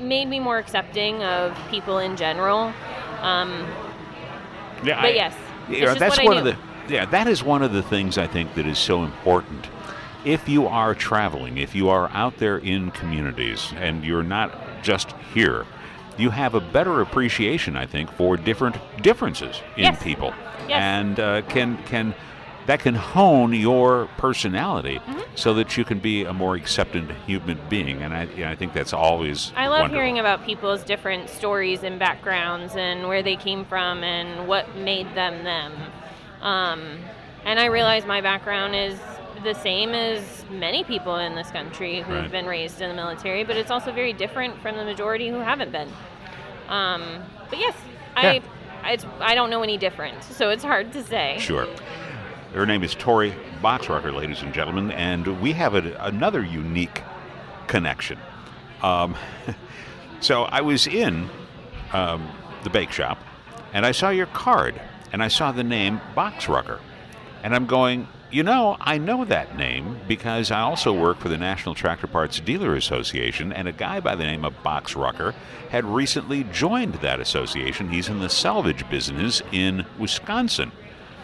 made 0.00 0.26
me 0.26 0.40
more 0.40 0.56
accepting 0.56 1.22
of 1.22 1.54
people 1.70 1.98
in 1.98 2.16
general. 2.16 2.72
Um, 3.20 3.50
Yeah, 4.82 5.02
but 5.02 5.10
I- 5.10 5.14
yes, 5.14 5.34
it's 5.68 5.80
Yeah, 5.80 5.84
just 5.84 5.98
that's 5.98 6.22
one 6.22 6.38
of 6.38 6.44
the 6.44 6.56
yeah, 6.88 7.04
that 7.04 7.28
is 7.28 7.42
one 7.42 7.62
of 7.62 7.74
the 7.74 7.82
things 7.82 8.16
I 8.16 8.26
think 8.26 8.54
that 8.54 8.66
is 8.66 8.78
so 8.78 9.04
important. 9.04 9.66
If 10.24 10.48
you 10.48 10.66
are 10.66 10.94
traveling, 10.94 11.58
if 11.58 11.74
you 11.74 11.90
are 11.90 12.08
out 12.14 12.38
there 12.38 12.56
in 12.56 12.90
communities 12.92 13.74
and 13.76 14.02
you're 14.02 14.22
not 14.22 14.82
just 14.82 15.12
here, 15.34 15.66
you 16.18 16.30
have 16.30 16.54
a 16.54 16.60
better 16.60 17.00
appreciation, 17.00 17.76
I 17.76 17.86
think, 17.86 18.10
for 18.12 18.36
different 18.36 18.76
differences 19.02 19.60
in 19.76 19.84
Yes. 19.84 20.02
people, 20.02 20.34
Yes. 20.68 20.80
and 20.82 21.20
uh, 21.20 21.42
can 21.42 21.78
can 21.84 22.14
that 22.66 22.80
can 22.80 22.94
hone 22.94 23.54
your 23.54 24.08
personality 24.18 24.98
Mm-hmm. 24.98 25.20
so 25.36 25.54
that 25.54 25.78
you 25.78 25.84
can 25.86 26.00
be 26.00 26.24
a 26.24 26.32
more 26.34 26.54
accepted 26.54 27.10
human 27.26 27.58
being. 27.70 28.02
And 28.02 28.12
I, 28.12 28.28
yeah, 28.36 28.50
I 28.50 28.56
think 28.56 28.74
that's 28.74 28.92
always 28.92 29.52
I 29.56 29.68
love 29.68 29.80
wonderful. 29.80 29.94
hearing 30.00 30.18
about 30.18 30.44
people's 30.44 30.82
different 30.84 31.30
stories 31.30 31.82
and 31.82 31.98
backgrounds 31.98 32.76
and 32.76 33.08
where 33.08 33.22
they 33.22 33.36
came 33.36 33.64
from 33.64 34.04
and 34.04 34.46
what 34.46 34.76
made 34.76 35.06
them 35.14 35.44
them. 35.44 35.72
Um, 36.42 36.98
and 37.46 37.58
I 37.58 37.66
realize 37.66 38.04
my 38.04 38.20
background 38.20 38.74
is 38.74 38.98
the 39.42 39.54
same 39.54 39.90
as 39.90 40.44
many 40.50 40.84
people 40.84 41.16
in 41.16 41.34
this 41.34 41.50
country 41.50 42.00
who've 42.02 42.16
Right. 42.16 42.30
been 42.30 42.46
raised 42.46 42.80
in 42.80 42.88
the 42.88 42.94
military, 42.94 43.44
but 43.44 43.56
it's 43.56 43.70
also 43.70 43.92
very 43.92 44.12
different 44.12 44.60
from 44.60 44.76
the 44.76 44.84
majority 44.84 45.28
who 45.28 45.38
haven't 45.38 45.72
been. 45.72 45.88
Um, 46.68 47.22
but 47.48 47.58
yes, 47.58 47.74
I, 48.16 48.42
it's, 48.84 49.06
I 49.20 49.34
don't 49.34 49.50
know 49.50 49.62
any 49.62 49.76
different, 49.76 50.22
so 50.22 50.50
it's 50.50 50.64
hard 50.64 50.92
to 50.92 51.02
say. 51.02 51.36
Sure. 51.38 51.66
Her 52.52 52.66
name 52.66 52.82
is 52.82 52.94
Tori 52.94 53.34
Boxrucker, 53.62 54.14
ladies 54.14 54.42
and 54.42 54.52
gentlemen, 54.54 54.90
and 54.92 55.40
we 55.40 55.52
have 55.52 55.74
a, 55.74 55.94
another 56.00 56.42
unique 56.42 57.02
connection. 57.66 58.18
Um, 58.82 59.16
so 60.20 60.44
I 60.44 60.60
was 60.60 60.86
in 60.86 61.28
um, 61.92 62.28
the 62.64 62.70
Bake 62.70 62.90
Shoppe, 62.90 63.18
and 63.72 63.84
I 63.84 63.92
saw 63.92 64.10
your 64.10 64.26
card, 64.26 64.80
and 65.12 65.22
I 65.22 65.28
saw 65.28 65.52
the 65.52 65.64
name 65.64 66.00
Boxrucker, 66.16 66.80
and 67.42 67.54
I'm 67.54 67.66
going, 67.66 68.08
you 68.30 68.42
know, 68.42 68.76
I 68.80 68.98
know 68.98 69.24
that 69.24 69.56
name 69.56 69.98
because 70.06 70.50
I 70.50 70.60
also 70.60 70.92
work 70.92 71.18
for 71.18 71.28
the 71.28 71.38
National 71.38 71.74
Tractor 71.74 72.06
Parts 72.06 72.40
Dealer 72.40 72.74
Association, 72.74 73.52
and 73.52 73.66
a 73.68 73.72
guy 73.72 74.00
by 74.00 74.14
the 74.14 74.24
name 74.24 74.44
of 74.44 74.54
Boxrucker 74.62 75.34
had 75.70 75.84
recently 75.84 76.44
joined 76.44 76.94
that 76.96 77.20
association. 77.20 77.88
He's 77.88 78.08
in 78.08 78.18
the 78.18 78.28
salvage 78.28 78.88
business 78.90 79.42
in 79.52 79.86
Wisconsin. 79.98 80.72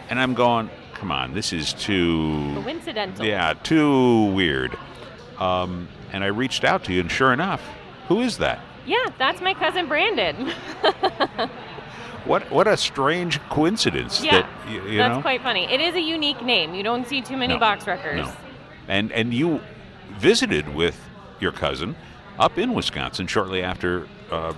And 0.09 0.19
I'm 0.19 0.35
going, 0.35 0.71
come 0.95 1.11
on, 1.11 1.35
this 1.35 1.53
is 1.53 1.73
too, 1.75 2.53
Coincidental. 2.63 3.25
yeah, 3.25 3.53
too 3.53 4.27
weird. 4.33 4.77
Um, 5.39 5.89
and 6.13 6.25
I 6.25 6.29
reached 6.29 6.65
out 6.65 6.85
to 6.85 6.93
you, 6.93 7.01
and 7.01 7.11
sure 7.11 7.33
enough, 7.33 7.61
who 8.09 8.21
is 8.21 8.39
that? 8.39 8.61
Yeah, 8.87 9.07
that's 9.19 9.41
my 9.41 9.55
cousin 9.55 9.89
Brandon. 9.89 10.53
What 12.25 12.51
what 12.51 12.67
a 12.67 12.77
strange 12.77 13.41
coincidence 13.51 14.25
yeah, 14.25 14.43
that 14.43 14.71
you, 14.71 14.83
you 14.89 14.99
that's 14.99 15.17
know. 15.17 15.23
quite 15.23 15.43
funny. 15.43 15.65
It 15.65 15.81
is 15.81 15.95
a 15.95 16.01
unique 16.01 16.43
name. 16.43 16.75
You 16.75 16.83
don't 16.83 17.07
see 17.07 17.21
too 17.21 17.37
many 17.37 17.55
No, 17.55 17.61
Boxruckers. 17.61 18.17
No. 18.17 18.33
And 18.89 19.13
and 19.13 19.35
you 19.35 19.61
visited 20.19 20.75
with 20.75 20.99
your 21.41 21.53
cousin 21.53 21.97
up 22.39 22.59
in 22.59 22.75
Wisconsin 22.75 23.27
shortly 23.27 23.63
after 23.63 24.09
uh, 24.31 24.55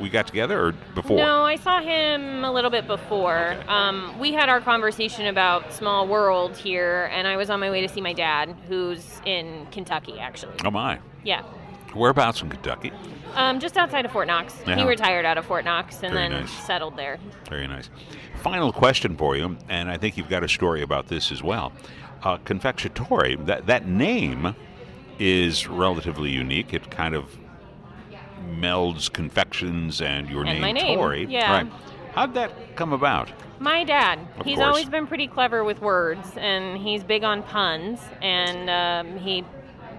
we 0.00 0.08
got 0.08 0.26
together, 0.26 0.68
or 0.68 0.72
before? 0.94 1.18
No, 1.18 1.44
I 1.44 1.56
saw 1.56 1.80
him 1.80 2.44
a 2.44 2.50
little 2.50 2.70
bit 2.70 2.86
before. 2.86 3.52
Okay. 3.52 3.66
Um, 3.68 4.18
we 4.18 4.32
had 4.32 4.48
our 4.48 4.60
conversation 4.60 5.26
about 5.26 5.72
small 5.72 6.08
world 6.08 6.56
here, 6.56 7.10
and 7.12 7.26
I 7.28 7.36
was 7.36 7.50
on 7.50 7.60
my 7.60 7.70
way 7.70 7.82
to 7.82 7.88
see 7.88 8.00
my 8.00 8.12
dad, 8.14 8.56
who's 8.68 9.20
in 9.26 9.66
Kentucky, 9.70 10.18
actually. 10.18 10.54
Oh 10.64 10.70
my! 10.70 10.98
Yeah, 11.22 11.42
Whereabouts 11.94 12.42
in 12.42 12.48
Kentucky? 12.50 12.92
um, 13.34 13.60
just 13.60 13.76
outside 13.76 14.04
of 14.04 14.10
Fort 14.12 14.26
Knox. 14.26 14.54
Yeah. 14.66 14.76
He 14.76 14.84
retired 14.84 15.24
out 15.24 15.38
of 15.38 15.44
Fort 15.46 15.64
Knox 15.64 16.02
and 16.02 16.12
Very 16.12 16.28
then 16.28 16.40
nice. 16.42 16.50
settled 16.66 16.96
there. 16.96 17.18
Very 17.48 17.66
nice. 17.66 17.88
Final 18.42 18.72
question 18.72 19.16
for 19.16 19.36
you, 19.36 19.56
and 19.68 19.90
I 19.90 19.96
think 19.98 20.16
you've 20.16 20.28
got 20.28 20.42
a 20.44 20.48
story 20.48 20.82
about 20.82 21.08
this 21.08 21.30
as 21.30 21.42
well. 21.42 21.72
Uh, 22.22 22.38
Confectionatory, 22.38 23.36
that 23.46 23.66
that 23.66 23.86
name 23.86 24.54
is 25.18 25.66
relatively 25.68 26.30
unique. 26.30 26.72
It 26.74 26.90
kind 26.90 27.14
of 27.14 27.36
melds 28.48 29.12
confections 29.12 30.00
and 30.00 30.28
your 30.28 30.40
And 30.40 30.50
name, 30.52 30.60
my 30.60 30.72
name, 30.72 30.96
Tori. 30.98 31.26
yeah. 31.28 31.52
Right. 31.52 31.72
How'd 32.14 32.34
that 32.34 32.74
come 32.76 32.92
about? 32.92 33.30
My 33.60 33.84
dad, 33.84 34.18
Of 34.38 34.46
he's 34.46 34.56
course. 34.56 34.66
always 34.68 34.88
been 34.88 35.06
pretty 35.06 35.26
clever 35.28 35.62
with 35.64 35.80
words, 35.82 36.32
and 36.36 36.78
he's 36.78 37.04
big 37.04 37.22
on 37.24 37.42
puns. 37.42 38.00
And 38.22 38.70
um, 38.70 39.18
he, 39.18 39.44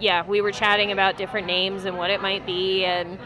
yeah, 0.02 0.26
we 0.26 0.42
were 0.42 0.52
chatting 0.52 0.92
about 0.92 1.18
different 1.18 1.48
names 1.48 1.86
and 1.86 1.98
what 1.98 2.10
it 2.10 2.22
might 2.22 2.46
be, 2.46 2.84
and 2.84 3.20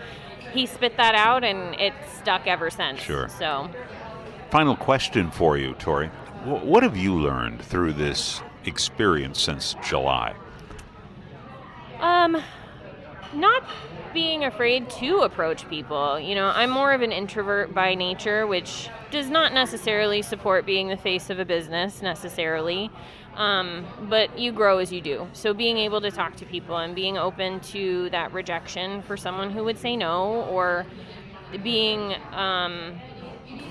he 0.53 0.65
spit 0.65 0.97
that 0.97 1.15
out, 1.15 1.43
and 1.43 1.79
it's 1.79 2.17
stuck 2.17 2.45
ever 2.47 2.69
since. 2.69 2.99
Sure. 3.01 3.29
So, 3.29 3.69
Final 4.51 4.75
question 4.75 5.31
for 5.31 5.57
you, 5.57 5.73
Tori. 5.73 6.07
What 6.43 6.83
have 6.83 6.95
you 6.95 7.15
learned 7.15 7.61
through 7.61 7.93
this 7.93 8.41
experience 8.65 9.41
since 9.41 9.75
July? 9.83 10.35
um, 11.99 12.41
not 13.35 13.63
being 14.13 14.45
afraid 14.45 14.89
to 14.89 15.19
approach 15.19 15.67
people. 15.69 16.19
You 16.19 16.35
know, 16.35 16.47
I'm 16.47 16.69
more 16.69 16.93
of 16.93 17.01
an 17.01 17.11
introvert 17.11 17.73
by 17.73 17.95
nature, 17.95 18.47
which 18.47 18.89
does 19.11 19.29
not 19.29 19.53
necessarily 19.53 20.21
support 20.21 20.65
being 20.65 20.87
the 20.87 20.97
face 20.97 21.29
of 21.29 21.39
a 21.39 21.45
business 21.45 22.01
necessarily. 22.01 22.89
Um, 23.35 23.85
but 24.09 24.39
you 24.39 24.53
grow 24.53 24.77
as 24.77 24.93
you 24.93 25.01
do. 25.01 25.27
So 25.33 25.53
being 25.53 25.77
able 25.77 25.99
to 25.99 26.09
talk 26.11 26.37
to 26.37 26.45
people 26.45 26.77
and 26.77 26.95
being 26.95 27.17
open 27.17 27.59
to 27.71 28.09
that 28.11 28.31
rejection 28.31 29.01
for 29.01 29.17
someone 29.17 29.49
who 29.51 29.65
would 29.65 29.77
say 29.77 29.97
no, 29.97 30.43
or 30.49 30.85
being 31.61 32.15
um, 32.31 32.93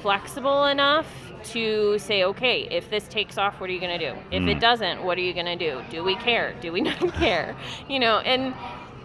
flexible 0.02 0.66
enough 0.66 1.06
to 1.44 1.98
say, 1.98 2.24
okay, 2.24 2.68
if 2.70 2.88
this 2.90 3.06
takes 3.08 3.36
off, 3.38 3.60
what 3.60 3.68
are 3.68 3.72
you 3.72 3.80
going 3.80 3.98
to 3.98 4.12
do? 4.12 4.18
If 4.30 4.42
Mm. 4.42 4.50
it 4.56 4.60
doesn't, 4.60 5.02
what 5.02 5.16
are 5.18 5.22
you 5.22 5.32
going 5.34 5.46
to 5.46 5.56
do? 5.56 5.82
Do 5.90 6.02
we 6.04 6.14
care? 6.16 6.54
Do 6.60 6.72
we 6.72 6.80
not 6.90 6.98
care? 7.14 7.56
You 7.88 7.98
know, 8.00 8.18
and 8.18 8.54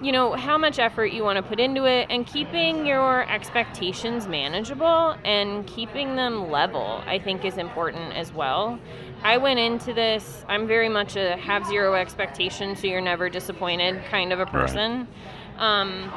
you 0.01 0.11
know 0.11 0.33
how 0.33 0.57
much 0.57 0.79
effort 0.79 1.07
you 1.07 1.23
want 1.23 1.35
to 1.37 1.43
put 1.43 1.59
into 1.59 1.85
it 1.85 2.07
and 2.09 2.25
keeping 2.25 2.85
your 2.85 3.29
expectations 3.29 4.27
manageable 4.27 5.15
and 5.25 5.67
keeping 5.67 6.15
them 6.15 6.49
level 6.49 7.03
i 7.05 7.19
think 7.19 7.43
is 7.43 7.57
important 7.57 8.13
as 8.15 8.33
well. 8.33 8.79
I 9.21 9.37
went 9.37 9.59
into 9.59 9.93
this 9.93 10.45
i'm 10.47 10.67
very 10.67 10.87
much 10.87 11.17
a 11.17 11.35
have 11.37 11.65
zero 11.65 11.95
expectations 11.95 12.79
so 12.79 12.87
you're 12.87 13.01
never 13.01 13.27
disappointed 13.27 14.01
kind 14.05 14.31
of 14.31 14.39
a 14.39 14.45
person 14.45 15.07
um, 15.59 16.11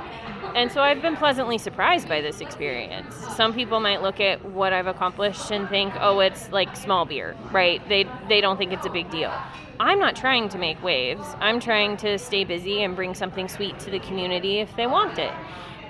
and 0.54 0.70
so 0.70 0.80
I've 0.80 1.02
been 1.02 1.16
pleasantly 1.16 1.58
surprised 1.58 2.08
by 2.08 2.20
this 2.20 2.40
experience. 2.40 3.14
Some 3.36 3.52
people 3.54 3.80
might 3.80 4.02
look 4.02 4.20
at 4.20 4.44
what 4.44 4.72
I've 4.72 4.86
accomplished 4.86 5.50
and 5.50 5.68
think, 5.68 5.92
"Oh, 6.00 6.20
it's 6.20 6.50
like 6.52 6.76
small 6.76 7.04
beer," 7.04 7.36
right? 7.50 7.86
They 7.88 8.06
they 8.28 8.40
don't 8.40 8.56
think 8.56 8.72
it's 8.72 8.86
a 8.86 8.90
big 8.90 9.10
deal. 9.10 9.32
I'm 9.80 9.98
not 9.98 10.14
trying 10.14 10.48
to 10.50 10.58
make 10.58 10.82
waves. 10.82 11.26
I'm 11.40 11.58
trying 11.58 11.96
to 11.98 12.18
stay 12.18 12.44
busy 12.44 12.82
and 12.82 12.94
bring 12.94 13.14
something 13.14 13.48
sweet 13.48 13.78
to 13.80 13.90
the 13.90 13.98
community 13.98 14.60
if 14.60 14.74
they 14.76 14.86
want 14.86 15.18
it. 15.18 15.32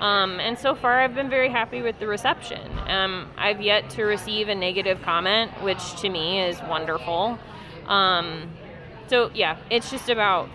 Um, 0.01 0.41
and 0.41 0.59
so 0.59 0.75
far, 0.75 1.01
I've 1.01 1.15
been 1.15 1.31
very 1.31 1.51
happy 1.51 1.83
with 1.83 1.99
the 1.99 2.07
reception. 2.07 2.61
Um, 2.89 3.31
I've 3.37 3.61
yet 3.61 3.91
to 3.91 4.05
receive 4.05 4.49
a 4.49 4.55
negative 4.55 5.03
comment, 5.03 5.51
which 5.63 6.01
to 6.01 6.09
me 6.09 6.41
is 6.41 6.61
wonderful. 6.63 7.39
Um, 7.87 8.51
so 9.09 9.31
yeah, 9.35 9.59
it's 9.71 9.91
just 9.91 10.09
about 10.09 10.49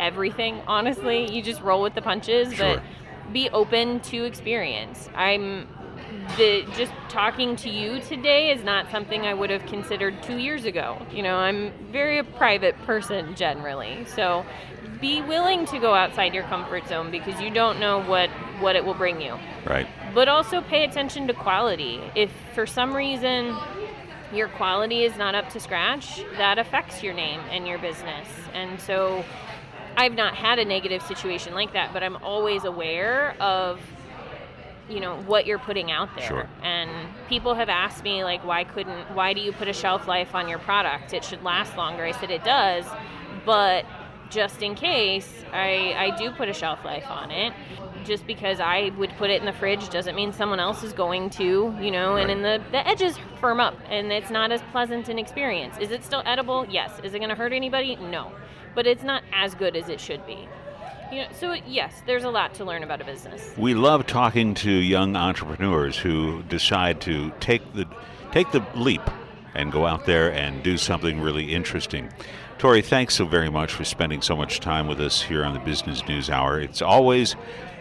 everything. 0.00 0.60
Honestly, 0.66 1.30
you 1.30 1.42
just 1.42 1.60
roll 1.62 1.82
with 1.82 1.94
the 1.94 2.02
punches, 2.02 2.54
Sure. 2.54 2.76
but 2.76 3.32
be 3.32 3.48
open 3.50 4.00
to 4.00 4.24
experience. 4.24 5.08
I'm 5.14 5.68
the 6.36 6.64
just 6.76 6.92
talking 7.08 7.56
to 7.56 7.68
you 7.70 8.00
today 8.00 8.50
is 8.50 8.62
not 8.64 8.90
something 8.90 9.26
I 9.26 9.34
would 9.34 9.50
have 9.50 9.64
considered 9.66 10.22
two 10.22 10.36
years 10.38 10.64
ago. 10.64 11.04
You 11.10 11.22
know, 11.22 11.36
I'm 11.36 11.72
very 11.90 12.18
a 12.18 12.24
private 12.24 12.76
person 12.86 13.34
generally, 13.34 14.04
so 14.06 14.44
be 15.00 15.20
willing 15.22 15.66
to 15.66 15.78
go 15.78 15.92
outside 15.94 16.32
your 16.34 16.44
comfort 16.44 16.86
zone 16.88 17.10
because 17.10 17.40
you 17.40 17.50
don't 17.50 17.78
know 17.80 18.02
what 18.02 18.30
what 18.60 18.76
it 18.76 18.84
will 18.84 18.94
bring 18.94 19.20
you 19.20 19.36
Right. 19.66 19.86
but 20.14 20.28
also 20.28 20.60
pay 20.62 20.84
attention 20.84 21.26
to 21.26 21.34
quality. 21.34 22.00
If 22.14 22.30
for 22.54 22.66
some 22.66 22.94
reason 22.94 23.56
your 24.32 24.48
quality 24.48 25.04
is 25.04 25.16
not 25.16 25.34
up 25.34 25.48
to 25.50 25.60
scratch, 25.60 26.22
that 26.38 26.58
affects 26.58 27.02
your 27.02 27.12
name 27.14 27.40
and 27.50 27.66
your 27.66 27.78
business. 27.78 28.28
And 28.54 28.80
so 28.80 29.24
I've 29.96 30.14
not 30.14 30.34
had 30.34 30.58
a 30.58 30.64
negative 30.64 31.02
situation 31.02 31.54
like 31.54 31.72
that, 31.72 31.92
but 31.92 32.02
I'm 32.02 32.16
always 32.16 32.64
aware 32.64 33.36
of 33.40 33.80
you 34.88 35.00
know 35.00 35.16
what 35.22 35.46
you're 35.46 35.58
putting 35.58 35.90
out 35.90 36.10
there. 36.14 36.26
Sure. 36.26 36.48
and 36.62 36.90
people 37.28 37.54
have 37.54 37.70
asked 37.70 38.04
me 38.04 38.22
like 38.22 38.44
why 38.44 38.64
couldn't 38.64 39.14
why 39.14 39.32
do 39.32 39.40
you 39.40 39.50
put 39.52 39.66
a 39.66 39.72
shelf 39.72 40.06
life 40.06 40.34
on 40.34 40.46
your 40.48 40.58
product? 40.58 41.14
It 41.14 41.24
should 41.24 41.42
last 41.42 41.76
longer. 41.76 42.04
I 42.04 42.12
said 42.12 42.30
it 42.30 42.44
does. 42.44 42.84
But 43.46 43.86
just 44.30 44.62
in 44.62 44.74
case 44.74 45.44
i 45.52 45.94
i 45.96 46.16
do 46.18 46.30
put 46.32 46.48
a 46.48 46.52
shelf 46.52 46.84
life 46.84 47.06
on 47.08 47.30
it. 47.30 47.52
Just 48.04 48.26
because 48.26 48.60
i 48.60 48.90
would 48.98 49.10
put 49.16 49.30
it 49.30 49.40
in 49.40 49.46
the 49.46 49.52
fridge 49.54 49.88
doesn't 49.88 50.14
mean 50.14 50.32
someone 50.34 50.60
else 50.60 50.82
is 50.82 50.92
going 50.92 51.30
to 51.30 51.74
you 51.80 51.90
know 51.90 52.16
and 52.16 52.28
Right. 52.28 52.42
then 52.42 52.42
the 52.42 52.70
the 52.70 52.86
edges 52.86 53.16
firm 53.40 53.60
up 53.60 53.78
and 53.88 54.12
it's 54.12 54.30
not 54.30 54.52
as 54.52 54.60
pleasant 54.70 55.08
an 55.08 55.18
experience. 55.18 55.78
Is 55.78 55.92
it 55.92 56.04
still 56.04 56.22
edible? 56.26 56.66
Yes. 56.68 56.90
Is 57.02 57.14
it 57.14 57.18
going 57.20 57.30
to 57.30 57.34
hurt 57.36 57.54
anybody? 57.54 57.96
No 57.96 58.32
but 58.74 58.86
it's 58.86 59.02
not 59.02 59.22
as 59.32 59.54
good 59.54 59.76
as 59.76 59.88
it 59.88 60.00
should 60.00 60.24
be 60.26 60.48
you 61.14 61.22
know, 61.22 61.28
so 61.38 61.52
yes, 61.66 62.02
there's 62.06 62.24
a 62.24 62.30
lot 62.30 62.54
to 62.54 62.64
learn 62.64 62.82
about 62.82 63.00
a 63.00 63.04
business. 63.04 63.52
We 63.56 63.74
love 63.74 64.06
talking 64.06 64.54
to 64.54 64.70
young 64.70 65.16
entrepreneurs 65.16 65.96
who 65.96 66.42
decide 66.44 67.00
to 67.02 67.30
take 67.40 67.72
the 67.74 67.86
take 68.32 68.50
the 68.50 68.66
leap 68.74 69.02
and 69.54 69.70
go 69.70 69.86
out 69.86 70.06
there 70.06 70.32
and 70.32 70.62
do 70.62 70.76
something 70.76 71.20
really 71.20 71.54
interesting. 71.54 72.10
Tori, 72.58 72.82
thanks 72.82 73.14
so 73.14 73.26
very 73.26 73.50
much 73.50 73.72
for 73.72 73.84
spending 73.84 74.22
so 74.22 74.34
much 74.34 74.58
time 74.58 74.88
with 74.88 75.00
us 75.00 75.22
here 75.22 75.44
on 75.44 75.54
the 75.54 75.60
Business 75.60 76.06
News 76.08 76.30
Hour. 76.30 76.60
It's 76.60 76.82
always 76.82 77.36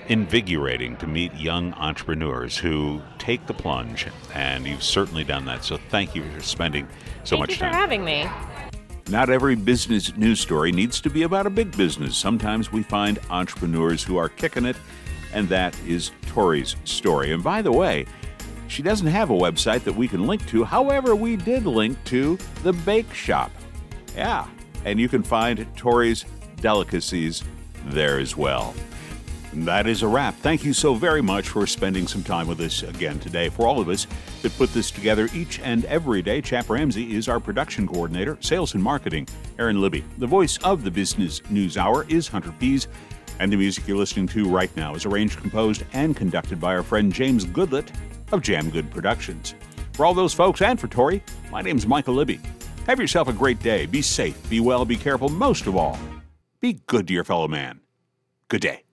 invigorating 0.07 0.97
to 0.97 1.07
meet 1.07 1.33
young 1.33 1.73
entrepreneurs 1.73 2.57
who 2.57 3.01
take 3.17 3.47
the 3.47 3.53
plunge, 3.53 4.07
and 4.33 4.67
you've 4.67 4.83
certainly 4.83 5.23
done 5.23 5.45
that. 5.45 5.63
So 5.63 5.77
thank 5.89 6.13
you 6.13 6.29
for 6.31 6.41
spending 6.41 6.87
so 7.23 7.37
Thank 7.37 7.39
much 7.39 7.49
you 7.51 7.55
time. 7.57 7.71
for 7.71 7.77
having 7.77 8.03
me. 8.03 8.27
Not 9.09 9.29
every 9.29 9.55
business 9.55 10.15
news 10.15 10.39
story 10.39 10.71
needs 10.71 11.01
to 11.01 11.09
be 11.09 11.23
about 11.23 11.45
a 11.45 11.49
big 11.49 11.75
business. 11.75 12.15
Sometimes 12.15 12.71
we 12.71 12.83
find 12.83 13.19
entrepreneurs 13.29 14.03
who 14.03 14.17
are 14.17 14.29
kicking 14.29 14.65
it, 14.65 14.77
and 15.33 15.49
that 15.49 15.77
is 15.85 16.11
Tori's 16.27 16.77
story. 16.85 17.33
And 17.33 17.43
by 17.43 17.61
the 17.61 17.71
way, 17.71 18.05
she 18.67 18.81
doesn't 18.81 19.07
have 19.07 19.29
a 19.29 19.33
website 19.33 19.83
that 19.83 19.93
we 19.93 20.07
can 20.07 20.25
link 20.25 20.47
to. 20.47 20.63
However, 20.63 21.15
we 21.15 21.35
did 21.35 21.65
link 21.65 22.01
to 22.05 22.37
the 22.63 22.71
Bake 22.73 23.13
Shoppe. 23.13 23.51
Yeah, 24.15 24.47
and 24.85 24.99
you 24.99 25.09
can 25.09 25.21
find 25.21 25.67
Tori's 25.75 26.25
delicacies 26.61 27.43
there 27.87 28.19
as 28.19 28.37
well. 28.37 28.73
That 29.55 29.85
is 29.85 30.01
a 30.01 30.07
wrap. 30.07 30.35
Thank 30.37 30.65
you 30.65 30.73
so 30.73 30.95
very 30.95 31.21
much 31.21 31.49
for 31.49 31.67
spending 31.67 32.07
some 32.07 32.23
time 32.23 32.47
with 32.47 32.59
us 32.59 32.81
again 32.81 33.19
today. 33.19 33.49
For 33.49 33.67
all 33.67 33.79
of 33.79 33.87
us 33.87 34.07
that 34.41 34.57
put 34.57 34.73
this 34.73 34.89
together 34.89 35.29
each 35.31 35.59
and 35.59 35.85
every 35.85 36.23
day, 36.23 36.41
Chap 36.41 36.71
Ramsey 36.71 37.15
is 37.15 37.27
our 37.27 37.39
production 37.39 37.87
coordinator, 37.87 38.37
sales 38.41 38.73
and 38.73 38.81
marketing, 38.81 39.27
Aaron 39.59 39.77
Libbie. 39.77 40.03
The 40.17 40.25
voice 40.25 40.57
of 40.63 40.83
the 40.83 40.89
Business 40.89 41.47
News 41.51 41.77
Hour 41.77 42.07
is 42.09 42.27
Hunter 42.27 42.51
Pease, 42.59 42.87
and 43.39 43.51
the 43.51 43.55
music 43.55 43.87
you're 43.87 43.95
listening 43.95 44.27
to 44.29 44.49
right 44.49 44.75
now 44.75 44.95
is 44.95 45.05
arranged, 45.05 45.37
composed, 45.37 45.83
and 45.93 46.15
conducted 46.15 46.59
by 46.59 46.75
our 46.75 46.83
friend 46.83 47.13
James 47.13 47.45
Goodlett 47.45 47.91
of 48.31 48.41
Jam 48.41 48.71
Good 48.71 48.89
Productions. 48.89 49.53
For 49.93 50.03
all 50.03 50.15
those 50.15 50.33
folks 50.33 50.63
and 50.63 50.79
for 50.79 50.87
Tori, 50.87 51.21
my 51.51 51.61
name's 51.61 51.85
Michael 51.85 52.15
Libbie. 52.15 52.43
Have 52.87 52.99
yourself 52.99 53.27
a 53.27 53.33
great 53.33 53.59
day. 53.59 53.85
Be 53.85 54.01
safe, 54.01 54.49
be 54.49 54.59
well, 54.59 54.83
be 54.83 54.97
careful. 54.97 55.29
Most 55.29 55.67
of 55.67 55.75
all, 55.75 55.99
be 56.59 56.81
good 56.87 57.07
to 57.07 57.13
your 57.13 57.23
fellow 57.23 57.47
man. 57.47 57.81
Good 58.47 58.61
day. 58.61 58.83